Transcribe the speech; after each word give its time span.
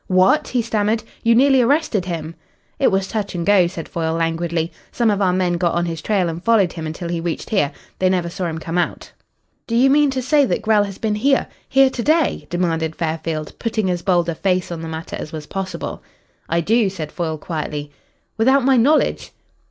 "What!" 0.07 0.47
he 0.47 0.63
stammered. 0.63 1.03
"You 1.21 1.35
nearly 1.35 1.61
arrested 1.61 2.05
him?" 2.05 2.33
"It 2.79 2.87
was 2.91 3.07
touch 3.07 3.35
and 3.35 3.45
go," 3.45 3.67
said 3.67 3.87
Foyle 3.87 4.15
languidly. 4.15 4.71
"Some 4.91 5.11
of 5.11 5.21
our 5.21 5.31
men 5.31 5.57
got 5.57 5.75
on 5.75 5.85
his 5.85 6.01
trail 6.01 6.27
and 6.27 6.43
followed 6.43 6.73
him 6.73 6.87
until 6.87 7.07
he 7.09 7.19
reached 7.21 7.51
here. 7.51 7.71
They 7.99 8.09
never 8.09 8.27
saw 8.27 8.47
him 8.47 8.57
come 8.57 8.79
out." 8.79 9.11
"Do 9.67 9.75
you 9.75 9.91
mean 9.91 10.09
to 10.09 10.19
say 10.23 10.43
that 10.45 10.63
Grell 10.63 10.85
has 10.85 10.97
been 10.97 11.13
here 11.13 11.45
here 11.69 11.91
to 11.91 12.01
day?" 12.01 12.47
demanded 12.49 12.95
Fairfield, 12.95 13.53
putting 13.59 13.91
as 13.91 14.01
bold 14.01 14.27
a 14.27 14.33
face 14.33 14.71
on 14.71 14.81
the 14.81 14.89
matter 14.89 15.17
as 15.19 15.31
was 15.31 15.45
possible. 15.45 16.01
"I 16.49 16.61
do," 16.61 16.89
said 16.89 17.11
Foyle 17.11 17.37
quietly. 17.37 17.91
"Without 18.37 18.65
my 18.65 18.77
knowledge?" 18.77 19.31